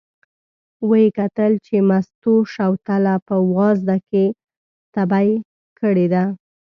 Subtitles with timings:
[0.87, 4.25] و یې کتل چې مستو شوتله په وازده کې
[4.93, 5.29] تبی
[5.79, 6.23] کړې ده.